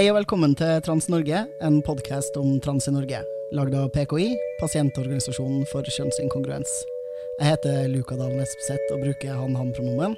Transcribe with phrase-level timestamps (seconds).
[0.00, 3.24] Hei og velkommen til Trans-Norge, en podkast om trans i Norge.
[3.52, 4.30] Lagd av PKI,
[4.62, 6.78] Pasientorganisasjonen for kjønnsinkongruens.
[7.40, 10.12] Jeg heter Luka Dahl Espeseth og bruker han-han-pronomen.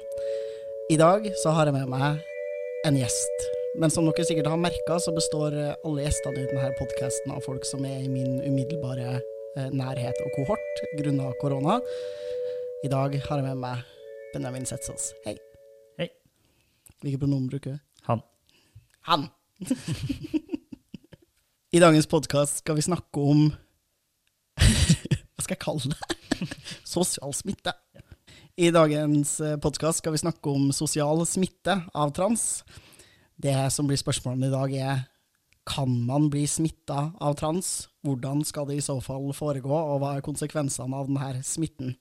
[0.91, 2.17] I dag så har jeg med meg
[2.83, 3.45] en gjest.
[3.79, 7.63] Men som dere sikkert har merka, så består alle gjestene i denne podkasten av folk
[7.69, 11.77] som er i min umiddelbare eh, nærhet og kohort grunna korona.
[12.83, 13.87] I dag har jeg med meg
[14.35, 15.13] Benjamin Setsaas.
[15.23, 15.37] Hei.
[16.03, 16.09] Hei.
[16.99, 17.83] Hvilke pronomen bruker du?
[18.11, 18.27] Han.
[19.07, 19.29] Han.
[21.71, 23.47] I dagens podkast skal vi snakke om
[24.59, 26.19] Hva skal jeg kalle det?
[26.93, 27.73] Sosial smitte.
[28.55, 32.61] I dagens podkast skal vi snakke om sosial smitte av trans.
[33.35, 35.01] Det som blir spørsmålet i dag, er
[35.65, 37.87] kan man bli smitta av trans?
[38.03, 41.95] Hvordan skal det i så fall foregå, og hva er konsekvensene av denne smitten?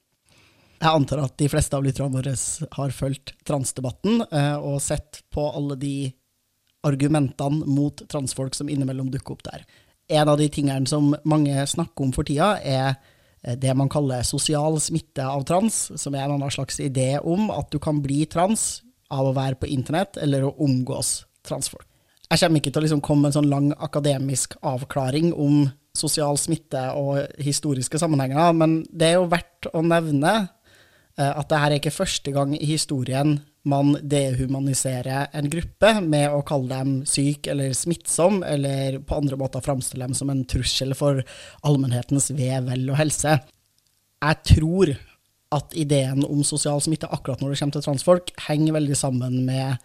[0.83, 2.34] Jeg antar at de fleste av lytterne våre
[2.74, 6.11] har fulgt transdebatten eh, og sett på alle de
[6.83, 9.62] argumentene mot transfolk som innimellom dukker opp der.
[10.11, 13.11] En av de tingene som mange snakker om for tida, er eh,
[13.43, 17.73] det man kaller sosial smitte av trans, som er en annen slags idé om at
[17.75, 21.87] du kan bli trans av å være på internett eller å omgås transfolk.
[22.33, 26.39] Jeg kommer ikke til å liksom komme med en sånn lang akademisk avklaring om sosial
[26.41, 31.77] smitte og historiske sammenhenger, men det er jo verdt å nevne eh, at dette er
[31.77, 33.37] ikke første gang i historien
[33.68, 39.62] man dehumaniserer en gruppe med å kalle dem syk eller smittsom, eller på andre måter
[39.62, 41.22] framstille dem som en trussel for
[41.62, 43.38] allmennhetens ve, vel og helse.
[44.22, 44.94] Jeg tror
[45.52, 49.77] at ideen om sosial smitte akkurat når det kommer til transfolk, henger veldig sammen med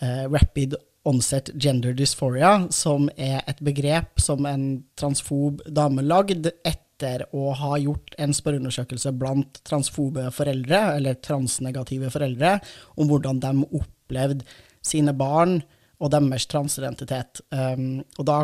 [0.00, 0.78] eh, rapid
[1.08, 6.52] onset gender dysphoria, som er et begrep som en transfob dame lagde
[6.98, 12.58] etter å ha gjort en spørreundersøkelse blant transfobe foreldre, eller transnegative foreldre,
[12.98, 14.46] om hvordan de opplevde
[14.82, 15.60] sine barn
[16.02, 17.42] og deres transidentitet.
[17.50, 18.40] Um, og da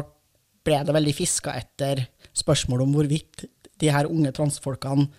[0.65, 3.47] ble det veldig fiska etter spørsmål om hvorvidt
[3.83, 5.11] de her unge transfolkene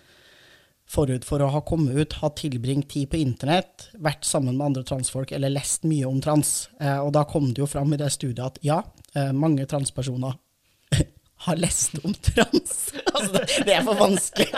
[0.86, 4.84] forut for å ha kommet ut, har tilbringt tid på internett, vært sammen med andre
[4.86, 6.68] transfolk eller lest mye om trans.
[6.78, 8.78] Eh, og da kom det jo fram i det studiet at ja,
[9.16, 10.38] eh, mange transpersoner
[11.36, 12.92] har lest om trans.
[13.14, 14.48] altså, det, er for vanskelig.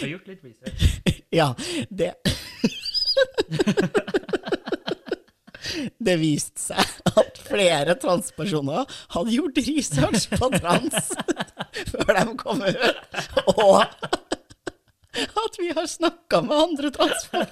[0.00, 1.00] Har gjort litt research.
[1.40, 1.54] ja,
[1.88, 2.14] det
[5.98, 11.10] Det viste seg at flere transpersoner hadde gjort research på trans
[11.90, 13.18] før de kom ut,
[13.56, 13.82] og
[15.16, 17.50] at vi har snakka med andre transfolk.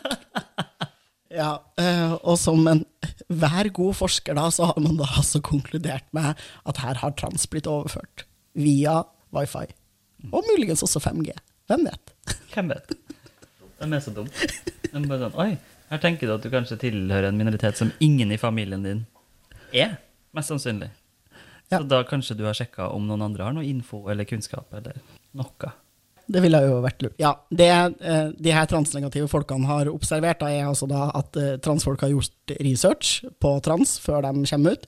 [1.35, 1.51] Ja,
[1.81, 2.85] eh, og som en
[3.27, 7.49] hver god forsker da, så har man da altså konkludert med at her har trans
[7.51, 9.01] blitt overført via
[9.35, 9.67] wifi.
[10.31, 11.35] Og muligens også 5G.
[11.69, 12.15] Hvem vet?
[12.55, 12.95] Hvem vet?
[13.81, 14.31] De er så dumme.
[14.85, 15.51] De er bare sånn Oi,
[15.91, 19.03] her tenker du at du kanskje tilhører en minoritet som ingen i familien din
[19.75, 19.99] er.
[20.35, 20.93] Mest sannsynlig.
[21.73, 21.81] Ja.
[21.81, 25.01] Så da kanskje du har sjekka om noen andre har noe info eller kunnskap eller
[25.35, 25.73] noe.
[26.27, 27.17] Det ville jo vært lurt.
[27.21, 31.57] Ja, det eh, de her transnegative folkene har observert, da, er altså da at eh,
[31.65, 34.87] transfolk har gjort research på trans før de kommer ut.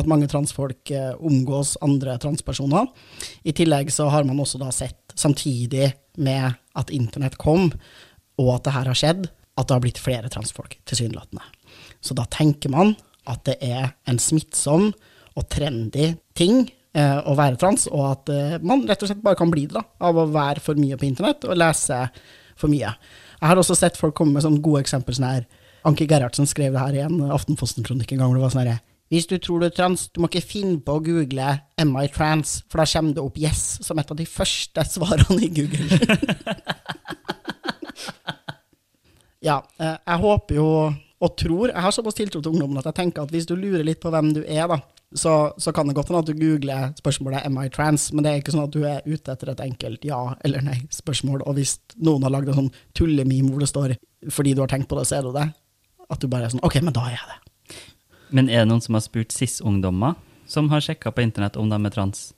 [0.00, 2.88] At mange transfolk eh, omgås andre transpersoner.
[3.44, 7.68] I tillegg så har man også da sett, samtidig med at internett kom,
[8.38, 9.28] og at det her har skjedd,
[9.58, 11.44] at det har blitt flere transfolk, tilsynelatende.
[12.00, 12.94] Så da tenker man
[13.28, 14.92] at det er en smittsom
[15.38, 19.38] og trendy ting eh, å være trans, og at eh, man rett og slett bare
[19.38, 22.02] kan bli det da, av å være for mye på internett og lese
[22.58, 22.90] for mye.
[23.38, 25.14] Jeg har også sett folk komme med sånne gode eksempler.
[25.16, 25.48] sånn her,
[25.86, 28.34] Anki Gerhardsen skrev det her i en Aftenposten-kronikk en gang.
[28.34, 30.98] det var sånn her, Hvis du tror du er trans, du må ikke finne på
[30.98, 34.26] å google 'Am I trans', for da kommer det opp 'yes' som et av de
[34.26, 35.88] første svarene i Google.
[39.48, 42.94] ja, eh, jeg håper jo og tror Jeg har såpass tiltro til ungdommen at jeg
[42.94, 44.78] tenker at hvis du lurer litt på hvem du er, da,
[45.14, 48.30] så, så kan det godt hende at du googler spørsmålet 'Am I trans?', men det
[48.30, 51.42] er ikke sånn at du er ute etter et enkelt ja eller nei-spørsmål.
[51.46, 53.96] Og hvis noen har lagd en sånn tullememe hvor det står
[54.28, 55.54] 'fordi du har tenkt på det, så er du det',
[56.10, 57.76] at du bare er sånn 'ok, men da er jeg det'.
[58.30, 60.16] Men er det noen som har spurt cis-ungdommer
[60.46, 62.34] som har sjekka på internett om de er trans,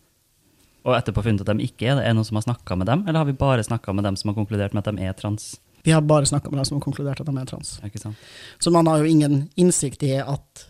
[0.85, 2.05] og etterpå funnet at de ikke er det?
[2.05, 4.17] Er det noen som har snakka med dem, eller har vi bare snakka med dem
[4.17, 5.59] som har konkludert med at de er trans?
[5.83, 7.81] Vi har bare snakka med dem som har konkludert at de er trans.
[7.85, 8.17] Ikke sant?
[8.59, 10.70] Så man har jo ingen innsikt i at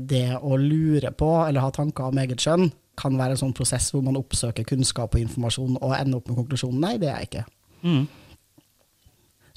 [0.00, 3.92] det å lure på eller ha tanker om eget kjønn kan være en sånn prosess
[3.94, 6.80] hvor man oppsøker kunnskap og informasjon og ender opp med konklusjonen.
[6.82, 7.44] Nei, det er jeg ikke.
[7.86, 8.08] Mm.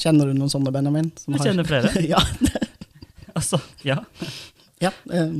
[0.01, 1.09] Kjenner du noen sånne, Benjamin?
[1.17, 2.05] som Jeg har- kjenner flere.
[2.13, 2.21] ja,
[3.35, 3.57] Altså,
[3.87, 3.95] ja.
[4.83, 4.91] ja.
[5.13, 5.33] eh,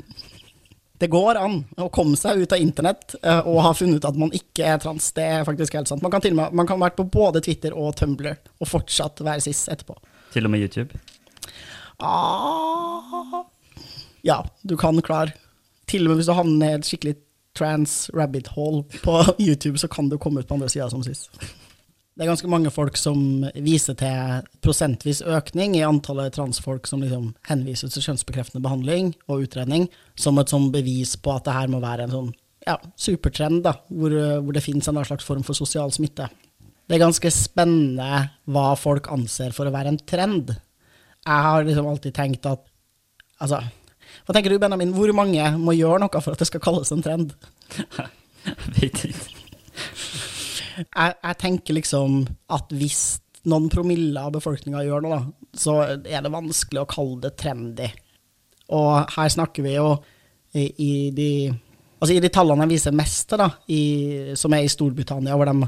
[1.02, 4.18] Det går an å komme seg ut av internett eh, og ha funnet ut at
[4.18, 5.12] man ikke er trans.
[5.18, 6.02] Det er faktisk helt sant.
[6.02, 9.22] Man kan til og med man kan være på både Twitter og Tumblr og fortsatt
[9.26, 9.98] være cis etterpå.
[10.34, 10.98] Til og med YouTube.
[12.00, 13.44] Ah.
[14.26, 15.34] Ja, du kan klare.
[15.90, 17.18] Til og med hvis du havner i et skikkelig
[17.58, 21.32] trans rabbit hole på YouTube, så kan du komme ut på andre sida som sist.
[22.12, 27.32] Det er ganske mange folk som viser til prosentvis økning i antallet transfolk som liksom
[27.48, 29.88] henvises til kjønnsbekreftende behandling og utredning,
[30.20, 32.32] som et sånn bevis på at det her må være en sånn
[32.68, 34.14] ja, supertrend, da, hvor,
[34.44, 36.28] hvor det finnes en slags form for sosial smitte.
[36.86, 40.52] Det er ganske spennende hva folk anser for å være en trend.
[41.24, 42.68] Jeg har liksom alltid tenkt at
[43.42, 43.58] Altså,
[44.26, 44.94] hva tenker du, Benjamin?
[44.96, 47.36] Hvor mange må gjøre noe for at det skal kalles en trend?
[47.78, 49.26] Jeg Vet ikke.
[50.82, 53.02] Jeg, jeg tenker liksom at hvis
[53.52, 57.90] noen promille av befolkninga gjør noe, da, så er det vanskelig å kalle det trendy.
[58.72, 59.92] Og her snakker vi jo
[60.58, 61.32] i, i de
[62.02, 63.42] Altså I de tallene jeg viser mest til,
[64.34, 65.68] som er i Storbritannia, hvor de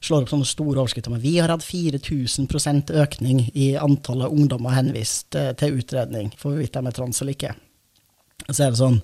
[0.00, 5.36] slår opp sånne store overskrifter med vi har hatt 4000% økning i antallet ungdommer henvist
[5.36, 7.52] eh, til utredning for hvorvidt de er trans eller ikke.
[8.50, 9.00] Så er det sånn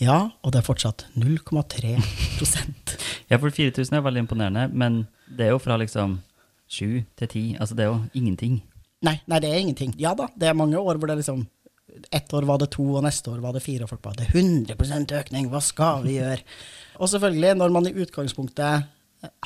[0.00, 2.96] Ja, og det er fortsatt 0,3%
[3.30, 6.18] Ja, for 4000 er veldig imponerende, men det er jo fra liksom
[6.70, 7.42] 7 til 10.
[7.60, 8.60] Altså, det er jo ingenting.
[9.06, 9.94] Nei, nei, det er ingenting.
[10.00, 11.46] Ja da, det er mange år hvor det liksom
[12.14, 14.28] Ett år var det to, og neste år var det fire, og folk bare Det
[14.28, 16.44] er 100% økning, hva skal vi gjøre?
[17.02, 18.86] Og selvfølgelig, når man i utgangspunktet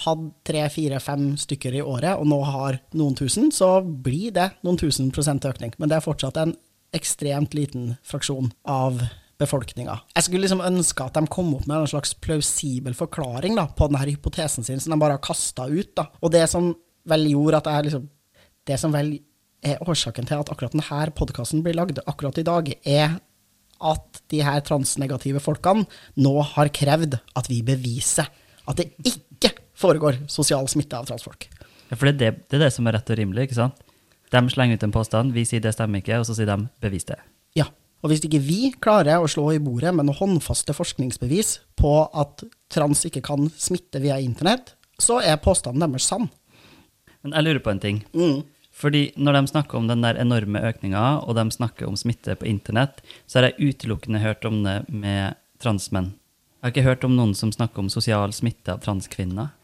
[0.05, 4.51] hadde tre, fire, fem stykker i året, og nå har noen tusen, så blir det
[4.67, 5.73] noen tusen prosent økning.
[5.81, 6.53] Men det er fortsatt en
[6.95, 9.01] ekstremt liten fraksjon av
[9.41, 9.97] befolkninga.
[10.15, 13.89] Jeg skulle liksom ønske at de kom opp med en slags plausibel forklaring da, på
[13.91, 15.93] denne hypotesen sin, som de bare har kasta ut.
[15.97, 16.09] Da.
[16.23, 16.73] Og det som
[17.11, 18.11] vel gjorde at jeg liksom
[18.65, 19.19] Det som vel
[19.61, 23.19] er årsaken til at akkurat denne podkasten blir lagd akkurat i dag, er
[23.85, 25.85] at de her transnegative folkene
[26.17, 28.31] nå har krevd at vi beviser
[28.65, 31.45] at det ikke foregår sosial smitte av transfolk.
[31.91, 33.85] Ja, for det er det, det er det som er rett og rimelig, ikke sant?
[34.33, 37.05] De slenger ut en påstand, vi sier det stemmer ikke, og så sier de bevis
[37.11, 37.21] det.
[38.05, 42.45] Og hvis ikke vi klarer å slå i bordet med noen håndfaste forskningsbevis på at
[42.73, 46.29] trans ikke kan smitte via internett, så er påstanden deres sann.
[47.25, 48.03] Men jeg lurer på en ting.
[48.13, 48.43] Mm.
[48.75, 52.49] Fordi når de snakker om den der enorme økninga, og de snakker om smitte på
[52.51, 56.13] internett, så har jeg utelukkende hørt om det med transmenn.
[56.61, 59.55] Jeg har ikke hørt om noen som snakker om sosial smitte av transkvinner.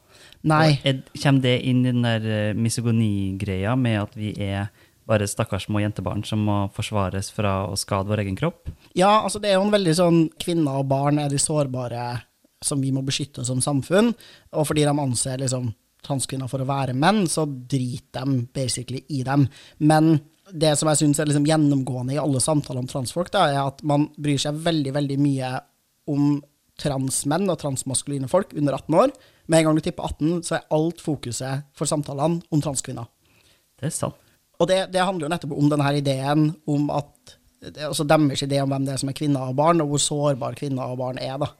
[0.48, 0.78] Nei.
[0.88, 4.70] Er, kommer det inn i den der eh, misogonigreia med at vi er
[5.10, 8.70] bare stakkars små jentebarn som må forsvares fra å skade vår egen kropp?
[8.94, 12.06] Ja, altså det er jo en veldig sånn Kvinner og barn er de sårbare
[12.64, 14.12] som vi må beskytte som samfunn.
[14.56, 15.70] Og fordi de anser liksom
[16.04, 19.46] transkvinner for å være menn, så driter de basically i dem.
[19.84, 20.14] Men
[20.50, 23.84] det som jeg syns er liksom gjennomgående i alle samtaler om transfolk, da, er at
[23.86, 25.52] man bryr seg veldig, veldig mye
[26.10, 26.40] om
[26.80, 29.14] transmenn og transmaskuline folk under 18 år.
[29.50, 33.08] Med en gang du tipper 18, så er alt fokuset for samtalene om transkvinner.
[33.80, 34.18] Det er sant.
[34.60, 38.72] Og det, det handler jo nettopp om denne ideen om at er deres idé om
[38.72, 41.36] hvem det er som er kvinner og barn, og hvor sårbare kvinner og barn er.
[41.40, 41.50] da.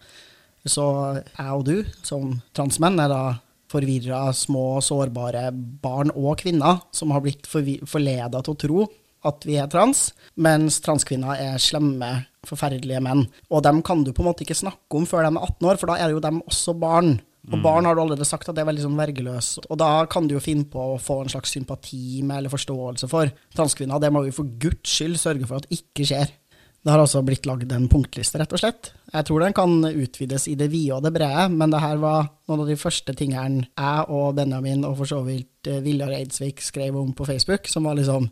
[0.65, 0.85] Så
[1.17, 3.23] jeg og du, som transmenn, er da
[3.71, 8.87] forvirra, små, sårbare barn og kvinner som har blitt forleda til å tro
[9.29, 10.11] at vi er trans,
[10.41, 12.09] mens transkvinner er slemme,
[12.49, 13.27] forferdelige menn.
[13.53, 15.81] Og dem kan du på en måte ikke snakke om før de er 18 år,
[15.81, 17.19] for da er jo dem også barn.
[17.49, 20.27] Og barn har du allerede sagt at det er veldig sånn vergeløs, og da kan
[20.29, 24.03] du jo finne på å få en slags sympati med eller forståelse for transkvinner.
[24.03, 26.35] Det må vi for guds skyld sørge for at ikke skjer.
[26.81, 28.93] Det har altså blitt lagd en punktliste, rett og slett.
[29.13, 32.31] Jeg tror den kan utvides i det vide og det brede, men det her var
[32.49, 36.63] noen av de første tingene jeg og Benjamin og for så vidt eh, Viljar Eidsvik
[36.65, 38.31] skrev om på Facebook, som var liksom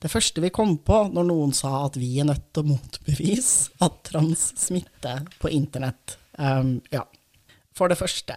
[0.00, 3.74] det første vi kom på når noen sa at vi er nødt til å motbevise
[3.84, 6.16] at trans smitter på internett.
[6.40, 7.04] Um, ja.
[7.76, 8.36] For det første,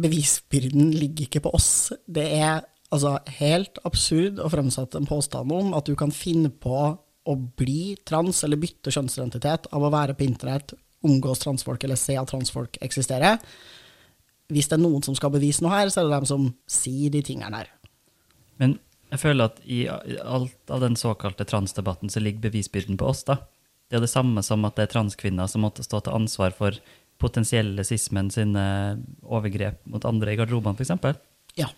[0.00, 1.92] bevisbyrden ligger ikke på oss.
[2.06, 6.82] Det er altså helt absurd å framsette en påstand om at du kan finne på
[7.30, 10.74] å bli trans eller bytte kjønnsidentitet av å være på internett,
[11.06, 13.38] omgås transfolk eller se at transfolk eksisterer.
[14.50, 17.12] Hvis det er noen som skal bevise noe her, så er det dem som sier
[17.12, 17.70] de tingene her.
[18.60, 18.78] Men
[19.12, 23.40] jeg føler at i alt av den såkalte transdebatten så ligger bevisbyrden på oss, da.
[23.90, 26.76] Det er det samme som at det er transkvinner som måtte stå til ansvar for
[27.20, 28.64] potensielle sismen sine
[29.22, 31.20] overgrep mot andre i garderobene, f.eks.
[31.60, 31.68] Ja.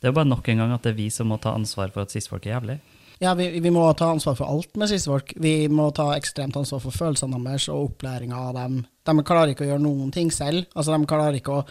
[0.00, 1.92] Det er jo bare nok en gang at det er vi som må ta ansvar
[1.94, 2.78] for at cis-folk er jævlig.
[3.20, 5.34] Ja, vi, vi må ta ansvar for alt med cis-folk.
[5.44, 8.78] Vi må ta ekstremt ansvar for følelsene deres og opplæringa av dem.
[9.04, 10.64] De klarer ikke å gjøre noen ting selv.
[10.72, 11.66] Altså, De klarer ikke å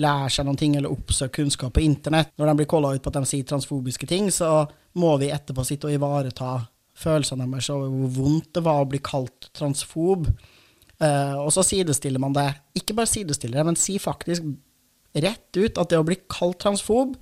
[0.00, 2.34] lære seg noen ting eller oppsøke kunnskap på internett.
[2.36, 4.66] Når de blir calla ut på at de sier transfobiske ting, så
[5.00, 6.52] må vi etterpå sitte og ivareta
[7.00, 10.28] følelsene deres og hvor vondt det var å bli kalt transfob.
[11.00, 12.48] Eh, og så sidestiller man det.
[12.76, 14.46] Ikke bare sidestiller det, men si faktisk
[15.16, 17.16] rett ut at det å bli kalt transfob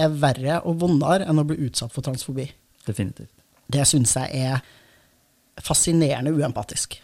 [0.00, 2.48] er verre og vondere enn å bli utsatt for transfobi.
[2.86, 3.32] Definitivt.
[3.70, 4.64] Det syns jeg er
[5.62, 6.98] fascinerende uempatisk.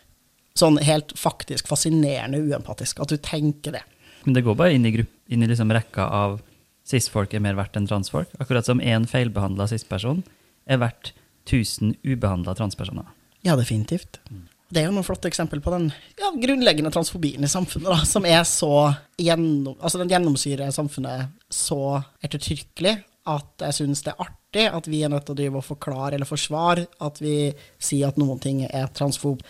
[0.57, 3.85] Sånn helt faktisk fascinerende uempatisk, at du tenker det.
[4.25, 6.41] Men det går bare inn i, grupp, inn i liksom rekka av
[6.87, 8.33] cis-folk er mer verdt enn transfolk.
[8.43, 10.25] Akkurat som én feilbehandla cis-person
[10.67, 11.13] er verdt
[11.47, 13.07] 1000 ubehandla transpersoner.
[13.47, 14.19] Ja, definitivt.
[14.67, 15.85] Det er jo noen flotte eksempel på den
[16.19, 18.71] ja, grunnleggende transfobien i samfunnet, da, som er så
[19.23, 21.79] gjennom, altså den gjennomsyrer samfunnet så
[22.27, 22.97] ettertrykkelig
[23.31, 26.15] at jeg syns det er artig at vi er nødt til å drive og forklare
[26.19, 27.37] eller forsvare at vi
[27.83, 29.43] sier at noen ting er transfob.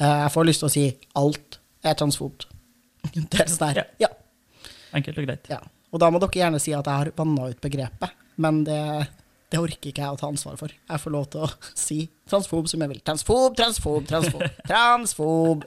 [0.00, 0.84] Eh, Jeg får lyst til å si
[1.20, 2.46] alt er transfobt.
[3.14, 3.82] Det er sånn her.
[4.04, 4.08] Ja.
[4.96, 5.48] Enkelt og greit.
[5.52, 5.60] ja.
[5.92, 8.12] Og da må dere gjerne si at jeg har vanna ut begrepet,
[8.44, 8.80] men det,
[9.48, 10.72] det orker ikke jeg å ta ansvar for.
[10.72, 11.50] Jeg får lov til å
[11.86, 13.00] si transfob som jeg vil.
[13.04, 14.44] Transfob, transfob, transfob.
[14.68, 15.64] Transfob.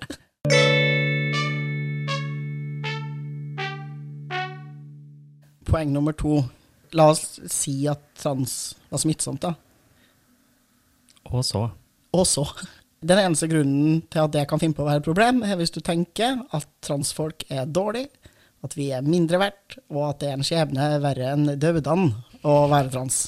[5.71, 6.41] Poeng nummer to.
[6.97, 9.55] La oss si at trans var smittsomt, da.
[11.31, 11.63] Og så.
[12.11, 12.43] Og så.
[13.01, 15.71] Den eneste grunnen til at det kan finne på å være et problem, er hvis
[15.73, 18.09] du tenker at transfolk er dårlig,
[18.61, 22.11] at vi er mindre verdt, og at det er en skjebne verre enn dødene
[22.45, 23.23] å være trans.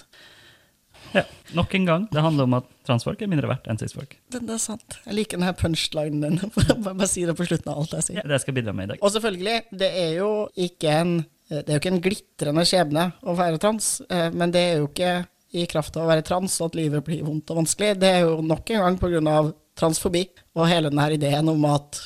[1.14, 1.24] Ja,
[1.58, 2.06] nok en gang.
[2.12, 4.16] Det handler om at transfolk er mindre verdt enn cis-folk.
[4.34, 4.98] Det, det er sant.
[5.06, 6.54] Jeg liker denne punchlinen din.
[6.58, 8.22] Bare bare si det på slutten av alt jeg sier.
[8.22, 9.04] Ja, det skal jeg bidra med i dag.
[9.04, 10.32] Og selvfølgelig, det er jo
[10.68, 11.14] ikke en,
[11.54, 15.14] en glitrende skjebne å være trans, eh, men det er jo ikke
[15.54, 17.94] i kraft av å være trans at livet blir vondt og vanskelig.
[18.02, 19.38] Det er jo nok en gang pga.
[19.78, 20.26] transfobi
[20.58, 22.02] og hele denne ideen om at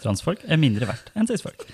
[0.00, 1.66] Transfolk er mindre verdt enn cis-folk.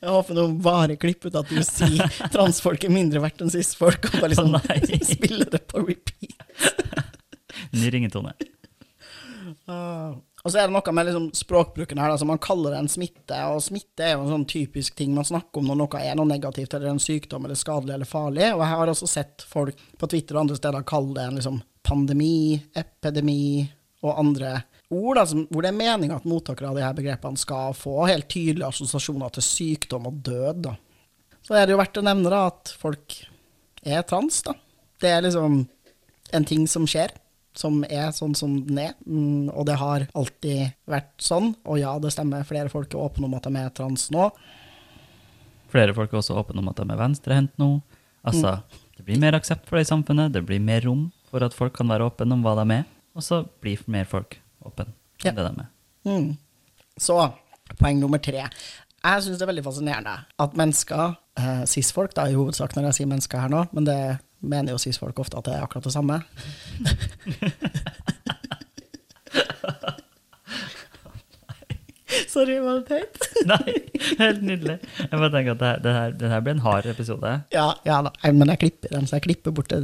[0.00, 4.10] Jeg håper noen bare klipper ut at du sier transfolk er mindre verdt enn cis-folk,
[4.10, 7.10] og bare liksom oh, spiller det på repeat.
[7.78, 8.34] Ny ringetone.
[9.70, 10.14] Ah.
[10.44, 13.38] Og så er det noe med liksom språkbruken her, altså man kaller det en smitte,
[13.48, 16.28] og smitte er jo en sånn typisk ting man snakker om når noe er noe
[16.28, 20.10] negativt, eller en sykdom, eller skadelig eller farlig, og jeg har også sett folk på
[20.12, 23.64] Twitter og andre steder kalle det en liksom pandemi, epidemi
[24.04, 24.58] og andre
[24.94, 28.06] ord, da, som, hvor det er meninga at mottakere av de her begrepene skal få
[28.08, 30.64] helt tydelige assosiasjoner til sykdom og død.
[30.68, 30.74] Da.
[31.44, 33.18] Så er det jo verdt å nevne da, at folk
[33.84, 34.40] er trans.
[34.46, 34.56] da.
[35.02, 35.64] Det er liksom
[36.34, 37.12] en ting som skjer,
[37.54, 38.94] som er sånn som den er.
[39.06, 41.52] Mm, og det har alltid vært sånn.
[41.68, 44.30] Og ja, det stemmer, flere folk er åpne om at de er trans nå.
[45.74, 47.76] Flere folk er også åpne om at de er venstrehendt nå.
[48.24, 48.56] Altså,
[48.96, 51.74] det blir mer aksept for det i samfunnet, det blir mer rom for at folk
[51.76, 54.92] kan være åpne om hva de er, og så blir mer folk åpne om
[55.24, 55.30] Ja.
[55.30, 55.66] det de er.
[56.04, 56.36] Mm.
[56.98, 57.18] Så
[57.78, 58.44] poeng nummer tre.
[59.04, 62.94] Jeg syns det er veldig fascinerende at mennesker, eh, cis-folk da, i hovedsak når jeg
[62.94, 65.92] sier mennesker her nå, men det mener jo cis-folk ofte at det er akkurat det
[65.92, 66.22] samme.
[72.34, 73.26] Sorry, var det teit?
[73.50, 73.74] Nei,
[74.20, 74.76] helt nydelig.
[75.00, 77.34] Jeg bare tenker at det her, det her, det her blir en hard episode.
[77.54, 78.14] Ja, ja da.
[78.30, 79.82] Men jeg klipper dem, så jeg klipper bort det,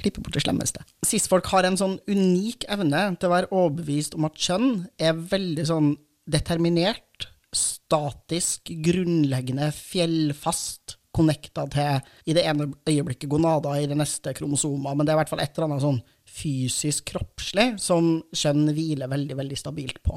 [0.00, 0.86] klipper bort det slemmeste.
[1.06, 4.72] Cis-folk har en sånn unik evne til å være overbevist om at kjønn
[5.02, 5.92] er veldig sånn
[6.32, 14.94] determinert, statisk, grunnleggende, fjellfast, connecta til i det ene øyeblikket gonader, i det neste kromosomer,
[14.96, 16.00] men det er i hvert fall et eller annet sånn
[16.32, 20.16] fysisk kroppslig som kjønn hviler veldig, veldig stabilt på.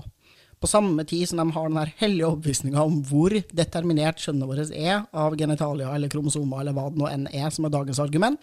[0.62, 5.04] På samme tid som de har den hellige overbevisninga om hvor determinert kjønnet vårt er
[5.12, 8.40] av genitalia eller kromosomer eller hva det nå enn er som er dagens argument,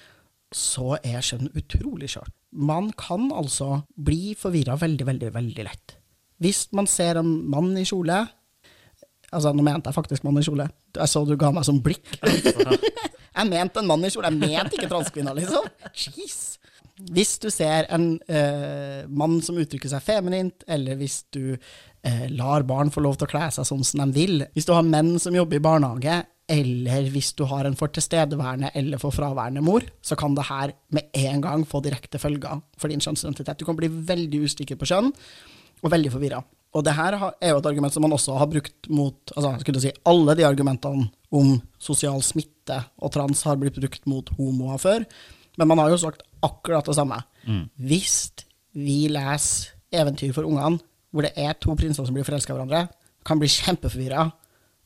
[0.53, 2.35] så er kjønn utrolig skjørt.
[2.53, 5.97] Man kan altså bli forvirra veldig, veldig, veldig lett.
[6.43, 8.25] Hvis man ser en mann i kjole
[9.33, 10.67] Altså, nå mente jeg faktisk mann i kjole.
[10.93, 12.05] Jeg så du ga meg sånn blikk.
[13.33, 15.65] Jeg mente en mann i kjole, jeg mente ikke transkvinner, liksom.
[15.97, 16.59] Jeez.
[16.93, 22.67] Hvis du ser en eh, mann som uttrykker seg feminint, eller hvis du eh, lar
[22.69, 25.15] barn få lov til å kle seg sånn som de vil, hvis du har menn
[25.23, 26.21] som jobber i barnehage,
[26.53, 30.75] eller hvis du har en for tilstedeværende eller for fraværende mor, så kan det her
[30.93, 33.63] med en gang få direkte følger for din kjønnsidentitet.
[33.63, 35.13] Du kan bli veldig usikker på kjønn,
[35.83, 36.43] og veldig forvirra.
[36.73, 39.83] Og det her er jo et argument som man også har brukt mot altså, skulle
[39.83, 45.05] si, Alle de argumentene om sosial smitte og trans har blitt brukt mot homoer før,
[45.61, 47.19] men man har jo sagt akkurat det samme.
[47.77, 48.31] Hvis
[48.75, 50.81] vi leser eventyr for ungene,
[51.13, 52.87] hvor det er to prinser som blir forelska i hverandre,
[53.27, 54.25] kan bli kjempeforvirra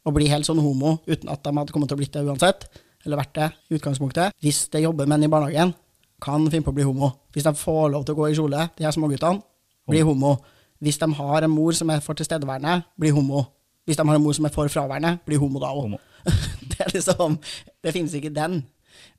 [0.07, 2.67] og bli helt sånn homo uten at de hadde kommet til å blitt det uansett,
[3.07, 4.35] eller vært det i utgangspunktet.
[4.43, 5.73] Hvis det jobber menn i barnehagen,
[6.23, 7.13] kan finne på å bli homo.
[7.35, 9.43] Hvis de får lov til å gå i kjole, de her småguttene,
[9.87, 10.37] blir homo.
[10.83, 13.45] Hvis de har en mor som er for tilstedeværende, blir homo.
[13.87, 15.95] Hvis de har en mor som er for fraværende, blir homo da òg.
[16.77, 17.37] Det liksom
[17.85, 18.65] Det finnes ikke den.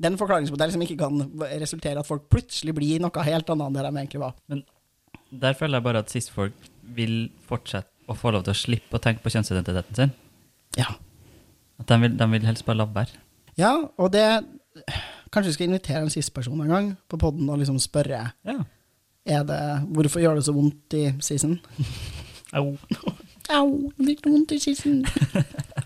[0.01, 1.21] Den forklaringsmodellen som ikke kan
[1.61, 4.35] resultere i at folk plutselig blir noe helt annet enn det de egentlig var.
[4.47, 4.63] Men
[5.31, 7.17] der føler jeg bare at cis-folk vil
[7.49, 10.13] fortsette å få lov til å slippe å tenke på kjønnsidentiteten sin.
[10.77, 10.93] Ja.
[11.81, 13.17] At de vil, de vil helst bare la være.
[13.57, 14.23] ja, og det
[15.33, 18.57] Kanskje vi skal invitere en cis-person en gang på poden og liksom spørre Ja.
[19.25, 19.59] er det,
[19.91, 21.57] hvorfor gjør det så vondt i sissen.
[22.53, 22.77] Au.
[23.57, 25.01] Au, det gikk vondt i kissen.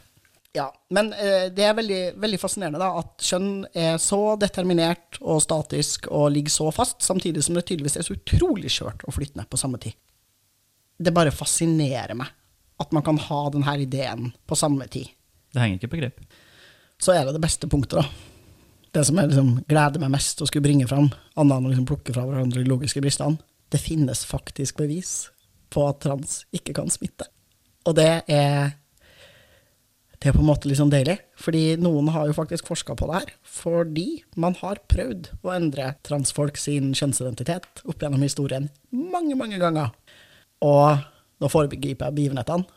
[0.53, 5.39] ja, men eh, det er veldig, veldig fascinerende da, at kjønn er så determinert og
[5.43, 9.47] statisk og ligger så fast, samtidig som det tydeligvis er så utrolig skjørt og ned
[9.47, 9.95] på samme tid.
[11.01, 12.33] Det bare fascinerer meg
[12.81, 15.07] at man kan ha denne ideen på samme tid.
[15.53, 16.19] Det henger ikke på grep.
[17.01, 18.05] Så er det det beste punktet, da.
[18.91, 21.07] Det som jeg liksom gleder meg mest å skulle bringe fram,
[21.39, 23.39] annet enn å liksom plukke fra hverandre de logiske bristene,
[23.71, 25.29] det finnes faktisk bevis
[25.71, 27.29] på at trans ikke kan smitte.
[27.87, 28.73] Og det er
[30.21, 33.07] det er på en måte litt sånn deilig, fordi noen har jo faktisk forska på
[33.09, 33.31] det her.
[33.41, 34.05] Fordi
[34.41, 39.89] man har prøvd å endre transfolk sin kjønnsidentitet opp gjennom historien mange, mange ganger.
[40.61, 41.01] Og
[41.41, 42.69] nå foregriper jeg begivenhetene,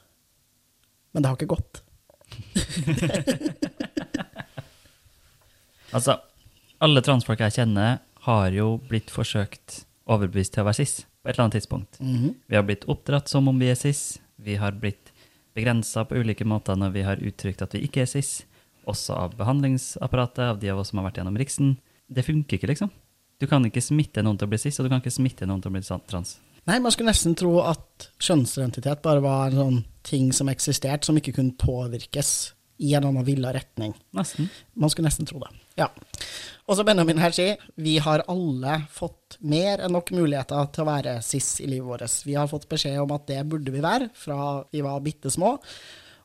[1.13, 1.83] men det har ikke gått.
[5.95, 6.17] Altså,
[6.83, 11.37] alle transfolk jeg kjenner, har jo blitt forsøkt overbevist til å være cis på et
[11.37, 12.01] eller annet tidspunkt.
[12.51, 14.19] Vi har blitt oppdratt som om vi er cis.
[14.43, 15.03] Vi har blitt
[15.54, 18.42] begrensa på ulike måter når vi har uttrykt at vi ikke er cis.
[18.90, 21.76] Også av behandlingsapparatet, av de av oss som har vært gjennom Riksen.
[22.11, 22.90] Det funker ikke, liksom.
[23.40, 25.62] Du kan ikke smitte noen til å bli cis, og du kan ikke smitte noen
[25.62, 26.37] til å bli trans.
[26.64, 31.16] Nei, man skulle nesten tro at kjønnsidentitet bare var en sånn ting som eksisterte, som
[31.20, 32.30] ikke kunne påvirkes
[32.84, 33.92] i en annen villa retning.
[34.16, 34.49] Nesten.
[34.75, 35.50] Man skulle nesten tro det.
[35.78, 35.88] Ja.
[36.64, 40.88] Og som Benjamin her sier, vi har alle fått mer enn nok muligheter til å
[40.88, 42.14] være cis i livet vårt.
[42.25, 45.59] Vi har fått beskjed om at det burde vi være fra vi var bitte små.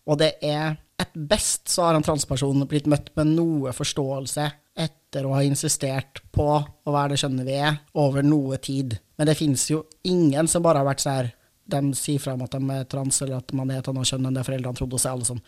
[0.10, 4.46] Og det er et best så har en transperson blitt møtt med noe forståelse
[4.79, 8.96] etter å ha insistert på å være det kjønnet vi er, over noe tid.
[9.20, 11.33] Men det finnes jo ingen som bare har vært sånn her
[11.70, 14.25] De sier fra om at de er trans, eller at man er et annet kjønn
[14.25, 15.44] enn det foreldrene trodde, og så er alle sånn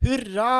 [0.00, 0.54] Hurra!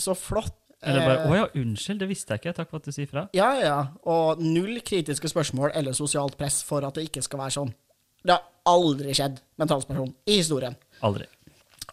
[0.00, 0.62] Så flott!
[0.86, 2.54] Eller bare Eh, 'Å ja, unnskyld, det visste jeg ikke.
[2.56, 3.28] Takk for at du sier fra'.
[3.34, 3.78] ja, ja.
[4.06, 7.74] Og null kritiske spørsmål eller sosialt press for at det ikke skal være sånn.
[8.24, 10.76] Det har aldri skjedd med en transperson i historien.
[11.02, 11.26] Aldri.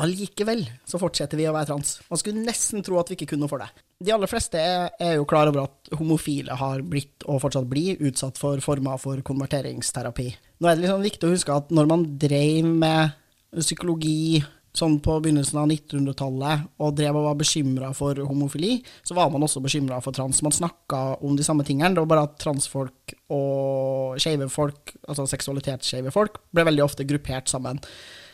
[0.01, 1.99] Allikevel så fortsetter vi å være trans.
[2.09, 3.67] Man skulle nesten tro at vi ikke kunne noe for det.
[4.03, 8.01] De aller fleste er, er jo klar over at homofile har blitt, og fortsatt blir,
[8.01, 10.35] utsatt for former for konverteringsterapi.
[10.59, 13.13] Nå er det liksom viktig å huske at når man drev med
[13.59, 19.29] psykologi sånn på begynnelsen av 1900-tallet og drev og var bekymra for homofili, så var
[19.33, 20.41] man også bekymra for trans.
[20.45, 21.93] Man snakka om de samme tingene.
[21.93, 27.53] Det var bare at transfolk og skeive folk, altså seksualitetsskeive folk, ble veldig ofte gruppert
[27.53, 27.81] sammen.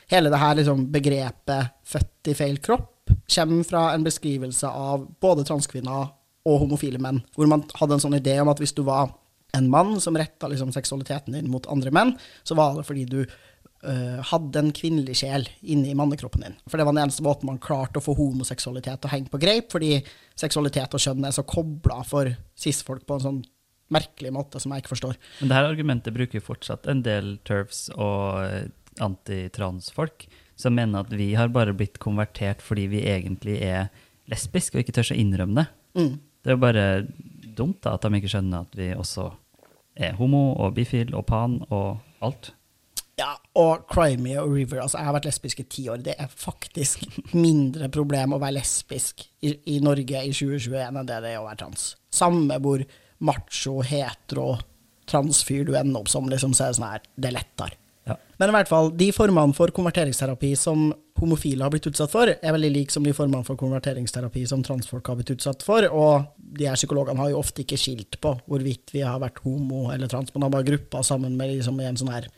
[0.09, 2.95] Hele det her liksom, begrepet 'født i feil kropp'
[3.35, 6.09] kommer fra en beskrivelse av både transkvinner
[6.45, 9.11] og homofile menn, hvor man hadde en sånn idé om at hvis du var
[9.57, 13.23] en mann som retta liksom, seksualiteten din mot andre menn, så var det fordi du
[13.83, 16.57] øh, hadde en kvinnelig sjel inni mannekroppen din.
[16.69, 19.41] For det var den eneste måten man klarte å få homoseksualitet til å henge på
[19.41, 19.97] greip, fordi
[20.39, 23.39] seksualitet og kjønn er så kobla for cis-folk på en sånn
[23.93, 25.17] merkelig måte som jeg ikke forstår.
[25.39, 28.69] Men det her argumentet bruker fortsatt en del turfs og eh,
[29.03, 30.27] antitransfolk,
[30.59, 33.87] som mener at vi har bare blitt konvertert fordi vi egentlig er
[34.29, 35.67] lesbiske og ikke tør å innrømme det.
[35.99, 36.15] Mm.
[36.39, 36.85] Det er jo bare
[37.57, 39.31] dumt da, at de ikke skjønner at vi også
[39.99, 42.53] er homo og bifil og pan og alt.
[43.19, 45.99] Ja, og Crimey og River, altså jeg har vært lesbisk i ti år.
[46.05, 47.03] Det er faktisk
[47.35, 51.47] mindre problem å være lesbisk i, i Norge i 2021 enn det det er å
[51.49, 51.91] være trans.
[52.15, 52.85] Samme hvor
[53.25, 54.53] macho, hetero,
[55.09, 57.75] transfyr du ender opp som, liksom, så er det sånn her, det er lettere.
[58.07, 58.15] Ja.
[58.39, 60.87] Men i hvert fall, de formene for konverteringsterapi som
[61.19, 65.11] homofile har blitt utsatt for, er veldig like som de formene for konverteringsterapi som transfolk
[65.11, 68.95] har blitt utsatt for, og de her psykologene har jo ofte ikke skilt på hvorvidt
[68.95, 71.99] vi har vært homo eller trans, man har bare gruppa sammen med liksom i en
[71.99, 72.29] sånn her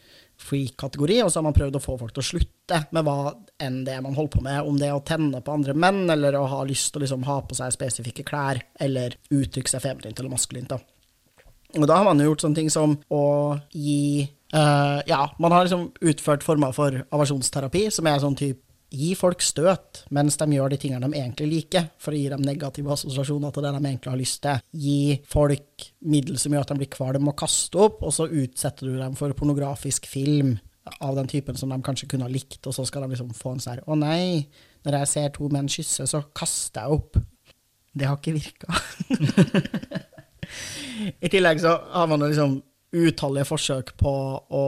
[0.41, 3.82] freak-kategori, og så har man prøvd å få folk til å slutte med hva enn
[3.88, 6.47] det man holder på med, om det er å tenne på andre menn, eller å
[6.51, 10.34] ha lyst til å liksom ha på seg spesifikke klær, eller uttrykke seg feminint eller
[10.34, 10.73] maskulint.
[10.73, 10.82] da.
[11.80, 13.23] Og da har man jo gjort sånne ting som å
[13.71, 14.25] gi
[14.56, 19.39] uh, Ja, man har liksom utført former for avasjonsterapi, som er sånn type Gi folk
[19.43, 23.54] støt mens de gjør de tingene de egentlig liker, for å gi dem negative assosiasjoner
[23.56, 24.65] til det de egentlig har lyst til.
[24.75, 28.89] Gi folk middel som gjør at de blir kvalm og kaster opp, og så utsetter
[28.89, 30.58] du dem for pornografisk film
[30.99, 33.56] av den typen som de kanskje kunne ha likt, og så skal de liksom få
[33.56, 34.47] en sånn her Å nei,
[34.84, 37.21] når jeg ser to menn kysse, så kaster jeg opp.
[37.93, 38.67] Det har ikke virka.
[41.23, 42.60] I tillegg så har man liksom
[42.91, 44.13] utallige forsøk på
[44.51, 44.65] å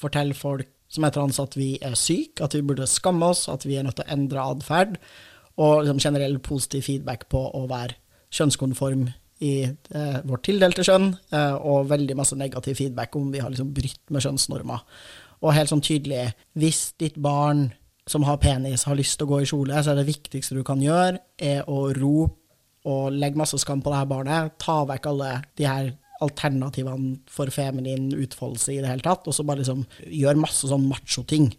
[0.00, 3.64] fortelle folk som er hans at vi er syke, at vi burde skamme oss, at
[3.64, 4.98] vi er nødt til å endre atferd,
[5.60, 7.96] og liksom generell positiv feedback på å være
[8.32, 9.08] kjønnskonform
[9.42, 13.72] i eh, vårt tildelte kjønn, eh, og veldig masse negativ feedback om vi har liksom
[13.74, 14.84] brytt med kjønnsnormer.
[15.42, 16.28] Og helt sånn tydelig,
[16.58, 17.70] hvis ditt barn
[18.08, 20.62] som har penis, har lyst til å gå i kjole, så er det viktigste du
[20.66, 22.38] kan gjøre, er å rope
[22.88, 27.50] og legge masse skam på det her barnet, ta vekk alle de her alternativene for
[27.52, 31.50] feminin utfoldelse i det hele tatt, og så bare liksom gjør masse sånn macho-ting.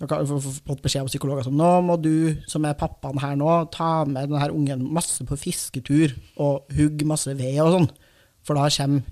[0.00, 3.50] Da har fått beskjed av psykologer som nå må du, som er pappaen her nå,
[3.74, 7.90] ta med denne ungen masse på fisketur og hugge masse ved og sånn,
[8.42, 9.04] for da kommer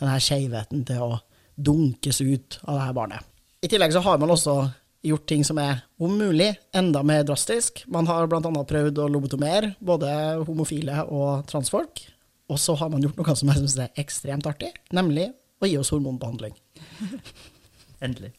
[0.00, 1.12] denne skeivheten til å
[1.54, 3.30] dunkes ut av det her barnet.
[3.64, 4.56] I tillegg så har man også
[5.04, 7.84] gjort ting som er om mulig enda mer drastisk.
[7.92, 8.40] Man har bl.a.
[8.42, 10.10] prøvd å lobotomere både
[10.48, 12.02] homofile og transfolk.
[12.52, 15.30] Og så har man gjort noe som jeg syns er ekstremt artig, nemlig
[15.62, 16.54] å gi oss hormonbehandling.
[18.04, 18.32] Endelig.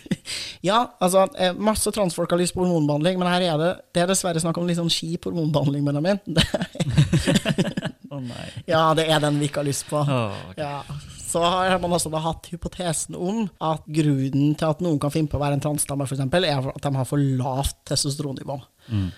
[0.68, 4.12] ja, altså, eh, masse transfolk har lyst på hormonbehandling, men her er det, det er
[4.12, 6.20] dessverre snakk om litt sånn kjip hormonbehandling, Benjamin.
[8.10, 8.44] Å oh, nei.
[8.70, 10.02] Ja, det er den vi ikke har lyst på.
[10.02, 10.62] Oh, okay.
[10.62, 11.00] ja.
[11.30, 15.38] Så har man også hatt hypotesen om at grunnen til at noen kan finne på
[15.38, 18.58] å være en transdame, f.eks., er at de har for lavt testosteronnivå.
[18.90, 19.10] Mm.